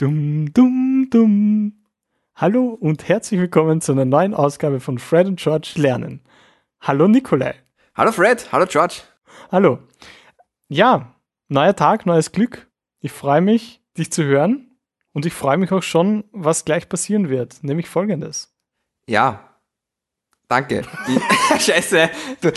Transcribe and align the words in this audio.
Dum, 0.00 0.52
dum, 0.52 1.08
dum. 1.10 1.72
Hallo 2.36 2.68
und 2.68 3.08
herzlich 3.08 3.40
willkommen 3.40 3.80
zu 3.80 3.90
einer 3.90 4.04
neuen 4.04 4.32
Ausgabe 4.32 4.78
von 4.78 5.00
Fred 5.00 5.26
und 5.26 5.40
George 5.40 5.72
lernen. 5.74 6.20
Hallo 6.80 7.08
Nikolai. 7.08 7.56
Hallo 7.96 8.12
Fred, 8.12 8.46
hallo 8.52 8.66
George. 8.68 9.00
Hallo. 9.50 9.80
Ja, 10.68 11.16
neuer 11.48 11.74
Tag, 11.74 12.06
neues 12.06 12.30
Glück. 12.30 12.70
Ich 13.00 13.10
freue 13.10 13.40
mich, 13.40 13.82
dich 13.98 14.12
zu 14.12 14.22
hören 14.22 14.70
und 15.14 15.26
ich 15.26 15.34
freue 15.34 15.56
mich 15.56 15.72
auch 15.72 15.82
schon, 15.82 16.22
was 16.30 16.64
gleich 16.64 16.88
passieren 16.88 17.28
wird, 17.28 17.64
nämlich 17.64 17.88
folgendes. 17.88 18.54
Ja, 19.08 19.58
danke. 20.46 20.84
Ich, 21.08 21.60
Scheiße, 21.66 22.08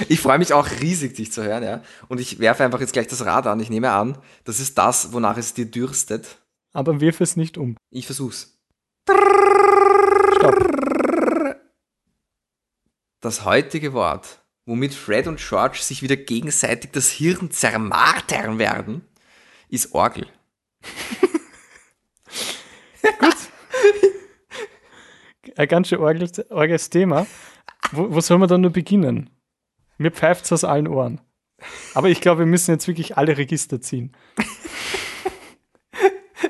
ich 0.10 0.20
freue 0.20 0.38
mich 0.38 0.54
auch 0.54 0.70
riesig, 0.80 1.16
dich 1.16 1.32
zu 1.32 1.42
hören, 1.42 1.64
ja. 1.64 1.82
Und 2.08 2.20
ich 2.20 2.38
werfe 2.38 2.64
einfach 2.64 2.82
jetzt 2.82 2.94
gleich 2.94 3.08
das 3.08 3.26
Rad 3.26 3.48
an. 3.48 3.60
Ich 3.62 3.72
nehme 3.72 3.90
an, 3.90 4.20
das 4.44 4.60
ist 4.60 4.78
das, 4.78 5.12
wonach 5.12 5.38
es 5.38 5.56
dir 5.56 5.66
dürstet. 5.66 6.38
Aber 6.74 7.02
wirf 7.02 7.22
es 7.22 7.36
nicht 7.36 7.58
um. 7.58 7.76
Ich 7.90 8.06
versuch's. 8.06 8.58
Stopp. 10.36 10.58
Das 13.20 13.46
heutige 13.46 13.94
Wort, 13.94 14.44
womit 14.66 14.94
Fred 14.94 15.28
und 15.28 15.40
George 15.40 15.80
sich 15.82 16.02
wieder 16.02 16.16
gegenseitig 16.16 16.92
das 16.92 17.10
Hirn 17.10 17.52
zermartern 17.52 18.58
werden, 18.58 19.08
ist 19.70 19.94
Orgel. 19.94 20.28
Ein 25.58 25.68
ganz 25.68 25.90
schön 25.90 26.00
orgels 26.00 26.90
Thema. 26.90 27.28
Wo, 27.92 28.14
wo 28.14 28.22
soll 28.22 28.38
man 28.38 28.48
dann 28.48 28.62
nur 28.62 28.72
beginnen? 28.72 29.30
Mir 29.98 30.12
pfeift 30.12 30.46
es 30.46 30.52
aus 30.52 30.64
allen 30.64 30.88
Ohren. 30.88 31.22
Aber 31.94 32.10
ich 32.10 32.22
glaube, 32.22 32.40
wir 32.40 32.46
müssen 32.46 32.72
jetzt 32.72 32.88
wirklich 32.88 33.18
alle 33.18 33.38
Register 33.38 33.82
ziehen. 33.82 34.16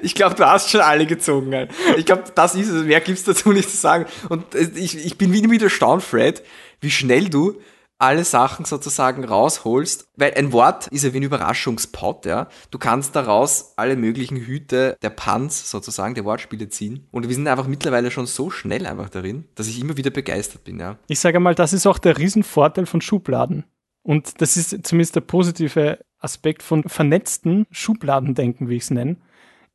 Ich 0.01 0.15
glaube, 0.15 0.35
du 0.35 0.45
hast 0.45 0.69
schon 0.69 0.81
alle 0.81 1.05
gezogen. 1.05 1.53
Halt. 1.53 1.71
Ich 1.97 2.05
glaube, 2.05 2.23
das 2.33 2.55
ist 2.55 2.69
es. 2.69 2.83
Mehr 2.83 3.01
gibt's 3.01 3.23
dazu 3.23 3.51
nicht 3.51 3.69
zu 3.69 3.77
sagen. 3.77 4.05
Und 4.29 4.55
ich, 4.55 5.05
ich 5.05 5.17
bin 5.17 5.33
wieder 5.33 5.49
wieder 5.49 5.65
erstaunt, 5.65 6.03
Fred, 6.03 6.43
wie 6.79 6.91
schnell 6.91 7.29
du 7.29 7.59
alle 8.01 8.25
Sachen 8.25 8.65
sozusagen 8.65 9.23
rausholst, 9.23 10.07
weil 10.15 10.33
ein 10.33 10.51
Wort 10.51 10.87
ist 10.87 11.03
ja 11.03 11.13
wie 11.13 11.17
ein 11.17 11.23
Überraschungspot, 11.23 12.25
ja. 12.25 12.47
Du 12.71 12.79
kannst 12.79 13.15
daraus 13.15 13.73
alle 13.77 13.95
möglichen 13.95 14.37
Hüte 14.37 14.97
der 15.03 15.11
Puns 15.11 15.69
sozusagen, 15.69 16.15
der 16.15 16.25
Wortspiele 16.25 16.67
ziehen. 16.69 17.07
Und 17.11 17.27
wir 17.27 17.35
sind 17.35 17.47
einfach 17.47 17.67
mittlerweile 17.67 18.09
schon 18.09 18.25
so 18.25 18.49
schnell 18.49 18.87
einfach 18.87 19.09
darin, 19.09 19.45
dass 19.53 19.67
ich 19.67 19.79
immer 19.79 19.97
wieder 19.97 20.09
begeistert 20.09 20.63
bin, 20.63 20.79
ja. 20.79 20.97
Ich 21.07 21.19
sage 21.19 21.39
mal, 21.39 21.53
das 21.53 21.73
ist 21.73 21.85
auch 21.85 21.99
der 21.99 22.17
Riesenvorteil 22.17 22.87
von 22.87 23.01
Schubladen. 23.01 23.65
Und 24.01 24.41
das 24.41 24.57
ist 24.57 24.87
zumindest 24.87 25.15
der 25.15 25.21
positive 25.21 25.99
Aspekt 26.17 26.63
von 26.63 26.83
vernetzten 26.83 27.67
Schubladendenken, 27.69 28.67
wie 28.67 28.77
ich 28.77 28.83
es 28.83 28.91
nenne. 28.91 29.17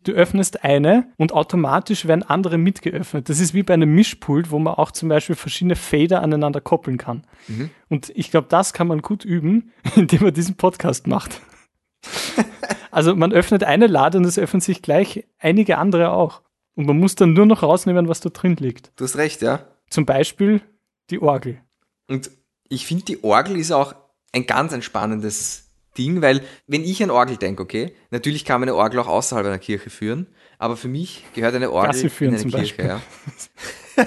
Du 0.06 0.12
öffnest 0.12 0.62
eine 0.62 1.08
und 1.16 1.32
automatisch 1.32 2.06
werden 2.06 2.22
andere 2.22 2.58
mitgeöffnet. 2.58 3.28
Das 3.28 3.40
ist 3.40 3.54
wie 3.54 3.64
bei 3.64 3.74
einem 3.74 3.92
Mischpult, 3.92 4.52
wo 4.52 4.60
man 4.60 4.74
auch 4.74 4.92
zum 4.92 5.08
Beispiel 5.08 5.34
verschiedene 5.34 5.74
Fader 5.74 6.22
aneinander 6.22 6.60
koppeln 6.60 6.96
kann. 6.96 7.26
Mhm. 7.48 7.70
Und 7.88 8.12
ich 8.14 8.30
glaube, 8.30 8.46
das 8.48 8.72
kann 8.72 8.86
man 8.86 9.02
gut 9.02 9.24
üben, 9.24 9.72
indem 9.96 10.22
man 10.22 10.32
diesen 10.32 10.56
Podcast 10.56 11.08
macht. 11.08 11.40
also 12.92 13.16
man 13.16 13.32
öffnet 13.32 13.64
eine 13.64 13.88
Lade 13.88 14.18
und 14.18 14.24
es 14.26 14.38
öffnen 14.38 14.60
sich 14.60 14.80
gleich 14.80 15.26
einige 15.40 15.76
andere 15.76 16.12
auch. 16.12 16.40
Und 16.76 16.86
man 16.86 16.98
muss 16.98 17.16
dann 17.16 17.32
nur 17.32 17.46
noch 17.46 17.64
rausnehmen, 17.64 18.06
was 18.06 18.20
da 18.20 18.28
drin 18.28 18.54
liegt. 18.60 18.92
Du 18.94 19.02
hast 19.02 19.16
recht, 19.16 19.42
ja. 19.42 19.66
Zum 19.90 20.06
Beispiel 20.06 20.60
die 21.10 21.20
Orgel. 21.20 21.60
Und 22.06 22.30
ich 22.68 22.86
finde, 22.86 23.06
die 23.06 23.24
Orgel 23.24 23.56
ist 23.56 23.72
auch 23.72 23.96
ein 24.30 24.46
ganz 24.46 24.72
entspannendes 24.72 25.65
Ding, 25.96 26.22
weil 26.22 26.42
wenn 26.66 26.84
ich 26.84 27.02
an 27.02 27.10
Orgel 27.10 27.36
denke, 27.36 27.62
okay, 27.62 27.92
natürlich 28.10 28.44
kann 28.44 28.60
man 28.60 28.68
eine 28.68 28.76
Orgel 28.76 29.00
auch 29.00 29.08
außerhalb 29.08 29.46
einer 29.46 29.58
Kirche 29.58 29.90
führen, 29.90 30.26
aber 30.58 30.76
für 30.76 30.88
mich 30.88 31.24
gehört 31.34 31.54
eine 31.54 31.70
Orgel 31.70 31.92
Gassi 31.92 32.08
führen 32.08 32.34
in 32.34 32.40
eine 32.40 32.42
zum 32.42 32.50
Kirche, 32.50 32.76
Beispiel. 32.76 32.86
ja. 32.86 34.06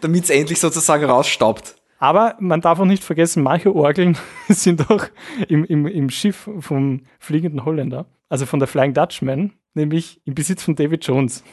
Damit 0.00 0.24
es 0.24 0.30
endlich 0.30 0.58
sozusagen 0.58 1.04
rausstaubt. 1.04 1.76
Aber 1.98 2.36
man 2.38 2.60
darf 2.60 2.80
auch 2.80 2.84
nicht 2.84 3.04
vergessen, 3.04 3.42
manche 3.42 3.74
Orgeln 3.74 4.18
sind 4.48 4.90
auch 4.90 5.06
im, 5.48 5.64
im, 5.64 5.86
im 5.86 6.10
Schiff 6.10 6.48
vom 6.60 7.02
fliegenden 7.18 7.64
Holländer, 7.64 8.06
also 8.28 8.46
von 8.46 8.58
der 8.58 8.68
Flying 8.68 8.94
Dutchman, 8.94 9.52
nämlich 9.74 10.20
im 10.24 10.34
Besitz 10.34 10.62
von 10.62 10.76
David 10.76 11.06
Jones, 11.06 11.44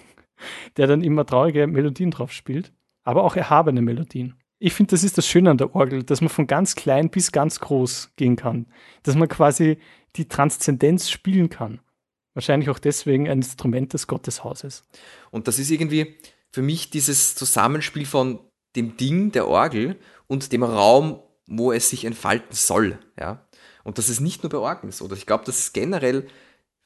der 0.78 0.88
dann 0.88 1.04
immer 1.04 1.26
traurige 1.26 1.68
Melodien 1.68 2.12
drauf 2.12 2.32
spielt, 2.32 2.74
aber 3.04 3.24
auch 3.24 3.36
erhabene 3.36 3.82
Melodien. 3.82 4.36
Ich 4.64 4.76
finde, 4.76 4.92
das 4.92 5.04
ist 5.04 5.18
das 5.18 5.28
Schöne 5.28 5.50
an 5.50 5.58
der 5.58 5.76
Orgel, 5.76 6.04
dass 6.04 6.22
man 6.22 6.30
von 6.30 6.46
ganz 6.46 6.76
klein 6.76 7.10
bis 7.10 7.32
ganz 7.32 7.60
groß 7.60 8.12
gehen 8.16 8.36
kann. 8.36 8.68
Dass 9.02 9.16
man 9.16 9.28
quasi 9.28 9.80
die 10.16 10.28
Transzendenz 10.28 11.10
spielen 11.10 11.50
kann. 11.50 11.80
Wahrscheinlich 12.36 12.70
auch 12.70 12.78
deswegen 12.78 13.28
ein 13.28 13.40
Instrument 13.40 13.92
des 13.94 14.06
Gotteshauses. 14.06 14.84
Und 15.32 15.48
das 15.48 15.58
ist 15.58 15.72
irgendwie 15.72 16.16
für 16.52 16.62
mich 16.62 16.92
dieses 16.92 17.34
Zusammenspiel 17.34 18.06
von 18.06 18.40
dem 18.76 18.98
Ding 18.98 19.32
der 19.32 19.48
Orgel 19.48 19.98
und 20.28 20.52
dem 20.52 20.62
Raum, 20.62 21.24
wo 21.48 21.72
es 21.72 21.90
sich 21.90 22.06
entfalten 22.06 22.56
soll. 22.56 23.00
Ja? 23.20 23.48
Und 23.84 23.98
das 23.98 24.10
ist 24.10 24.20
nicht 24.20 24.44
nur 24.44 24.52
bei 24.52 24.60
Orgeln 24.60 24.92
so. 24.92 25.12
Ich 25.12 25.26
glaube, 25.26 25.44
das 25.44 25.58
ist 25.58 25.74
generell 25.74 26.28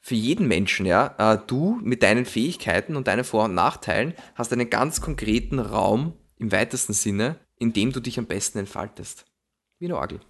für 0.00 0.14
jeden 0.14 0.48
Menschen, 0.48 0.86
ja, 0.86 1.14
äh, 1.18 1.38
du 1.46 1.78
mit 1.82 2.02
deinen 2.02 2.24
Fähigkeiten 2.24 2.96
und 2.96 3.06
deinen 3.06 3.24
Vor- 3.24 3.44
und 3.44 3.54
Nachteilen 3.54 4.14
hast 4.34 4.50
einen 4.50 4.70
ganz 4.70 5.02
konkreten 5.02 5.58
Raum 5.58 6.14
im 6.38 6.52
weitesten 6.52 6.94
Sinne, 6.94 7.38
in 7.58 7.72
dem 7.72 7.92
du 7.92 8.00
dich 8.00 8.18
am 8.18 8.26
besten 8.26 8.58
entfaltest. 8.58 9.24
Wie 9.78 9.86
eine 9.86 9.96
Orgel. 9.96 10.20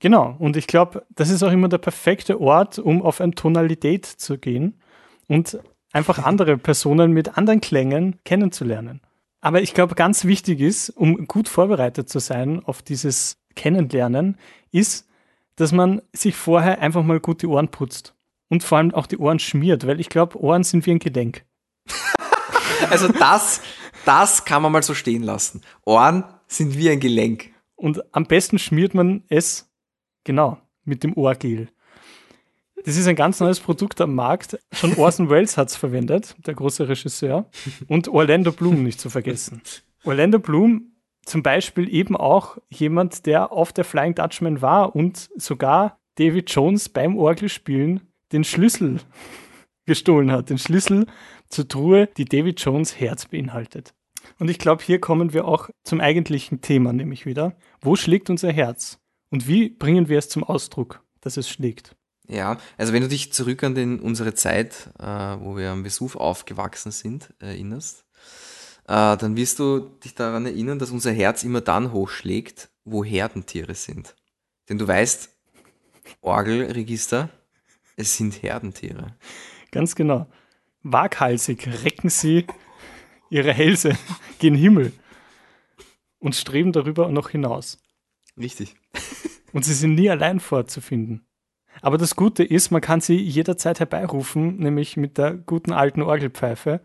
Genau, 0.00 0.34
und 0.38 0.56
ich 0.56 0.66
glaube, 0.66 1.06
das 1.10 1.30
ist 1.30 1.42
auch 1.42 1.52
immer 1.52 1.68
der 1.68 1.78
perfekte 1.78 2.40
Ort, 2.40 2.78
um 2.78 3.02
auf 3.02 3.20
eine 3.20 3.34
Tonalität 3.34 4.04
zu 4.04 4.36
gehen 4.36 4.80
und 5.28 5.60
einfach 5.92 6.18
andere 6.24 6.58
Personen 6.58 7.12
mit 7.12 7.38
anderen 7.38 7.60
Klängen 7.60 8.18
kennenzulernen. 8.24 9.00
Aber 9.40 9.60
ich 9.62 9.74
glaube, 9.74 9.94
ganz 9.94 10.24
wichtig 10.24 10.60
ist, 10.60 10.90
um 10.90 11.26
gut 11.26 11.48
vorbereitet 11.48 12.08
zu 12.08 12.20
sein 12.20 12.64
auf 12.64 12.82
dieses 12.82 13.36
Kennenlernen, 13.54 14.38
ist, 14.70 15.08
dass 15.56 15.72
man 15.72 16.00
sich 16.12 16.34
vorher 16.34 16.80
einfach 16.80 17.02
mal 17.02 17.20
gut 17.20 17.42
die 17.42 17.46
Ohren 17.46 17.68
putzt 17.68 18.14
und 18.48 18.62
vor 18.62 18.78
allem 18.78 18.94
auch 18.94 19.06
die 19.06 19.18
Ohren 19.18 19.38
schmiert, 19.38 19.86
weil 19.86 20.00
ich 20.00 20.08
glaube, 20.08 20.40
Ohren 20.40 20.64
sind 20.64 20.86
wie 20.86 20.92
ein 20.92 20.98
Gelenk. 20.98 21.44
Also 22.90 23.06
das, 23.06 23.62
das 24.04 24.44
kann 24.44 24.62
man 24.62 24.72
mal 24.72 24.82
so 24.82 24.94
stehen 24.94 25.22
lassen. 25.22 25.62
Ohren 25.84 26.24
sind 26.46 26.76
wie 26.76 26.90
ein 26.90 27.00
Gelenk. 27.00 27.50
Und 27.76 28.02
am 28.14 28.26
besten 28.26 28.58
schmiert 28.58 28.94
man 28.94 29.24
es, 29.28 29.70
genau, 30.24 30.58
mit 30.84 31.02
dem 31.02 31.16
Ohrgel. 31.16 31.68
Das 32.84 32.96
ist 32.96 33.06
ein 33.06 33.16
ganz 33.16 33.40
neues 33.40 33.60
Produkt 33.60 34.00
am 34.00 34.14
Markt. 34.14 34.58
Schon 34.72 34.94
Orson 34.98 35.30
Welles 35.30 35.56
hat 35.56 35.68
es 35.68 35.76
verwendet, 35.76 36.36
der 36.46 36.54
große 36.54 36.88
Regisseur. 36.88 37.48
Und 37.88 38.08
Orlando 38.08 38.52
Bloom 38.52 38.82
nicht 38.82 39.00
zu 39.00 39.10
vergessen. 39.10 39.62
Orlando 40.04 40.38
Bloom 40.38 40.92
zum 41.24 41.42
Beispiel 41.42 41.92
eben 41.92 42.16
auch 42.16 42.58
jemand, 42.68 43.26
der 43.26 43.52
auf 43.52 43.72
der 43.72 43.84
Flying 43.84 44.14
Dutchman 44.14 44.60
war 44.60 44.96
und 44.96 45.30
sogar 45.36 46.00
David 46.16 46.50
Jones 46.50 46.88
beim 46.88 47.16
Orgelspielen 47.16 48.00
den 48.32 48.44
Schlüssel 48.44 48.98
gestohlen 49.86 50.30
hat. 50.30 50.50
Den 50.50 50.58
Schlüssel 50.58 51.06
zur 51.48 51.68
Truhe, 51.68 52.08
die 52.16 52.24
David 52.24 52.60
Jones 52.60 52.98
Herz 52.98 53.26
beinhaltet. 53.26 53.94
Und 54.38 54.48
ich 54.48 54.58
glaube, 54.58 54.82
hier 54.82 55.00
kommen 55.00 55.32
wir 55.32 55.46
auch 55.46 55.70
zum 55.84 56.00
eigentlichen 56.00 56.60
Thema, 56.60 56.92
nämlich 56.92 57.26
wieder. 57.26 57.56
Wo 57.80 57.96
schlägt 57.96 58.30
unser 58.30 58.52
Herz? 58.52 58.98
Und 59.30 59.48
wie 59.48 59.70
bringen 59.70 60.08
wir 60.08 60.18
es 60.18 60.28
zum 60.28 60.44
Ausdruck, 60.44 61.02
dass 61.20 61.36
es 61.36 61.48
schlägt? 61.48 61.96
Ja, 62.28 62.58
also 62.76 62.92
wenn 62.92 63.02
du 63.02 63.08
dich 63.08 63.32
zurück 63.32 63.64
an 63.64 63.74
den, 63.74 64.00
unsere 64.00 64.34
Zeit, 64.34 64.90
äh, 64.98 65.04
wo 65.04 65.56
wir 65.56 65.70
am 65.70 65.84
Vesuv 65.84 66.16
aufgewachsen 66.16 66.92
sind, 66.92 67.34
erinnerst, 67.40 68.04
äh, 68.84 69.16
dann 69.16 69.36
wirst 69.36 69.58
du 69.58 69.80
dich 69.80 70.14
daran 70.14 70.46
erinnern, 70.46 70.78
dass 70.78 70.90
unser 70.90 71.12
Herz 71.12 71.42
immer 71.44 71.60
dann 71.60 71.92
hochschlägt, 71.92 72.70
wo 72.84 73.04
Herdentiere 73.04 73.74
sind. 73.74 74.14
Denn 74.68 74.78
du 74.78 74.86
weißt, 74.86 75.30
Orgelregister, 76.20 77.30
es 77.96 78.16
sind 78.16 78.42
Herdentiere. 78.42 79.16
Ganz 79.72 79.96
genau. 79.96 80.28
Waghalsig 80.84 81.66
recken 81.84 82.10
sie 82.10 82.46
ihre 83.30 83.52
Hälse 83.52 83.96
gen 84.38 84.54
Himmel 84.54 84.92
und 86.20 86.36
streben 86.36 86.70
darüber 86.72 87.08
noch 87.08 87.30
hinaus. 87.30 87.78
Richtig. 88.38 88.76
Und 89.52 89.64
sie 89.64 89.74
sind 89.74 89.94
nie 89.94 90.08
allein 90.08 90.40
vorzufinden. 90.40 91.26
Aber 91.80 91.98
das 91.98 92.14
Gute 92.16 92.44
ist, 92.44 92.70
man 92.70 92.80
kann 92.80 93.00
sie 93.00 93.16
jederzeit 93.16 93.80
herbeirufen, 93.80 94.58
nämlich 94.58 94.96
mit 94.96 95.18
der 95.18 95.34
guten 95.34 95.72
alten 95.72 96.02
Orgelpfeife. 96.02 96.80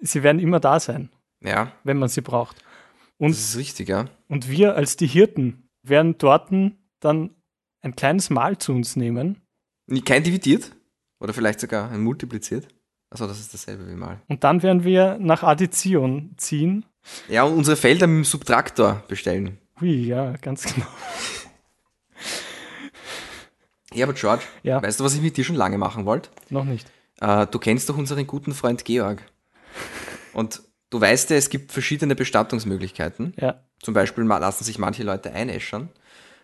Sie 0.00 0.22
werden 0.22 0.40
immer 0.40 0.60
da 0.60 0.80
sein, 0.80 1.10
Ja, 1.40 1.72
wenn 1.82 1.98
man 1.98 2.08
sie 2.08 2.20
braucht. 2.20 2.64
Und, 3.18 3.30
das 3.32 3.50
ist 3.50 3.56
richtig, 3.56 3.88
ja. 3.88 4.08
und 4.28 4.48
wir 4.48 4.76
als 4.76 4.96
die 4.96 5.06
Hirten 5.06 5.68
werden 5.82 6.16
dort 6.18 6.50
dann 7.00 7.30
ein 7.80 7.96
kleines 7.96 8.30
Mahl 8.30 8.58
zu 8.58 8.72
uns 8.72 8.96
nehmen 8.96 9.42
Kein 10.04 10.24
dividiert? 10.24 10.74
Oder 11.24 11.32
vielleicht 11.32 11.58
sogar 11.58 11.90
ein 11.90 12.00
multipliziert? 12.02 12.68
Achso, 13.08 13.26
das 13.26 13.40
ist 13.40 13.54
dasselbe 13.54 13.88
wie 13.88 13.94
mal. 13.94 14.20
und 14.28 14.44
dann 14.44 14.62
werden 14.62 14.84
wir 14.84 15.16
nach 15.18 15.42
Addition 15.42 16.34
ziehen. 16.36 16.84
Ja, 17.30 17.44
und 17.44 17.54
unsere 17.56 17.76
Felder 17.78 18.06
mit 18.06 18.18
dem 18.18 18.24
Subtraktor 18.24 19.02
bestellen. 19.08 19.56
Hui, 19.80 20.04
ja, 20.06 20.32
ganz 20.42 20.62
genau. 20.74 20.86
Ja, 23.94 24.04
aber 24.04 24.12
George, 24.14 24.42
Ja. 24.62 24.82
weißt 24.82 25.00
du, 25.00 25.04
was 25.04 25.14
ich 25.14 25.22
mit 25.22 25.36
dir 25.38 25.44
schon 25.44 25.56
lange 25.56 25.78
machen 25.78 26.04
wollte? 26.04 26.28
Noch 26.50 26.64
nicht. 26.64 26.90
Äh, 27.20 27.46
du 27.46 27.58
kennst 27.58 27.88
doch 27.88 27.96
unseren 27.96 28.26
guten 28.26 28.52
Freund 28.52 28.84
Georg. 28.84 29.22
Und 30.34 30.62
du 30.90 31.00
weißt 31.00 31.30
ja, 31.30 31.36
es 31.36 31.48
gibt 31.48 31.72
verschiedene 31.72 32.14
Bestattungsmöglichkeiten. 32.16 33.32
Ja. 33.40 33.62
Zum 33.80 33.94
Beispiel 33.94 34.24
lassen 34.24 34.64
sich 34.64 34.78
manche 34.78 35.04
Leute 35.04 35.32
einäschern. 35.32 35.88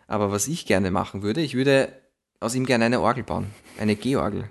Aber 0.06 0.30
was 0.30 0.48
ich 0.48 0.64
gerne 0.64 0.90
machen 0.90 1.22
würde, 1.22 1.40
ich 1.42 1.54
würde 1.54 1.92
aus 2.38 2.54
ihm 2.54 2.64
gerne 2.66 2.86
eine 2.86 3.00
Orgel 3.00 3.24
bauen. 3.24 3.50
Eine 3.78 3.96
G-Orgel. 3.96 4.48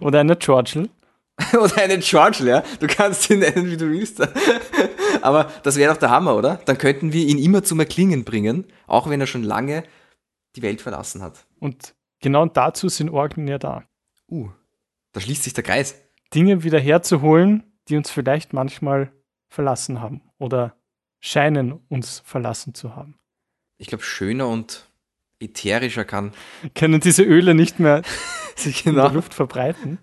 Oder 0.00 0.20
eine 0.20 0.38
Churchill. 0.38 0.88
Oder 1.52 1.82
einen 1.82 2.00
George, 2.00 2.44
ja. 2.44 2.62
Du 2.78 2.86
kannst 2.86 3.28
ihn 3.28 3.40
nennen, 3.40 3.70
wie 3.70 3.76
du 3.76 3.90
willst. 3.90 4.20
Aber 5.22 5.50
das 5.62 5.76
wäre 5.76 5.92
doch 5.92 5.98
der 5.98 6.10
Hammer, 6.10 6.36
oder? 6.36 6.60
Dann 6.64 6.78
könnten 6.78 7.12
wir 7.12 7.26
ihn 7.26 7.38
immer 7.38 7.64
zum 7.64 7.80
Erklingen 7.80 8.24
bringen, 8.24 8.66
auch 8.86 9.08
wenn 9.08 9.20
er 9.20 9.26
schon 9.26 9.42
lange 9.42 9.82
die 10.54 10.62
Welt 10.62 10.80
verlassen 10.80 11.22
hat. 11.22 11.44
Und 11.58 11.94
genau 12.20 12.46
dazu 12.46 12.88
sind 12.88 13.10
Orgeln 13.10 13.48
ja 13.48 13.58
da. 13.58 13.82
Uh, 14.30 14.50
da 15.12 15.20
schließt 15.20 15.42
sich 15.42 15.54
der 15.54 15.64
Kreis. 15.64 15.96
Dinge 16.32 16.62
wieder 16.62 16.78
herzuholen, 16.78 17.64
die 17.88 17.96
uns 17.96 18.10
vielleicht 18.10 18.52
manchmal 18.52 19.12
verlassen 19.48 20.00
haben 20.00 20.22
oder 20.38 20.76
scheinen 21.20 21.72
uns 21.88 22.20
verlassen 22.24 22.74
zu 22.74 22.94
haben. 22.94 23.18
Ich 23.78 23.88
glaube, 23.88 24.04
schöner 24.04 24.48
und 24.48 24.88
ätherischer 25.44 26.04
kann. 26.04 26.32
Können 26.74 27.00
diese 27.00 27.22
Öle 27.22 27.54
nicht 27.54 27.80
mehr 27.80 28.02
sich 28.56 28.86
in 28.86 28.92
Genau. 28.92 29.06
der 29.06 29.14
Luft 29.14 29.34
verbreiten? 29.34 29.98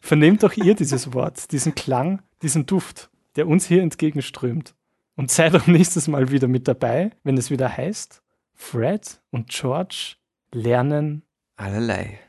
Vernehmt 0.00 0.42
doch 0.42 0.52
ihr 0.54 0.74
dieses 0.74 1.12
Wort, 1.12 1.50
diesen 1.52 1.74
Klang, 1.74 2.22
diesen 2.42 2.66
Duft, 2.66 3.10
der 3.36 3.48
uns 3.48 3.66
hier 3.66 3.82
entgegenströmt. 3.82 4.74
Und 5.16 5.30
seid 5.32 5.54
doch 5.54 5.66
nächstes 5.66 6.06
Mal 6.06 6.30
wieder 6.30 6.46
mit 6.46 6.68
dabei, 6.68 7.10
wenn 7.24 7.36
es 7.36 7.50
wieder 7.50 7.76
heißt, 7.76 8.22
Fred 8.54 9.20
und 9.30 9.48
George 9.50 10.14
lernen 10.52 11.22
Allerlei. 11.56 12.20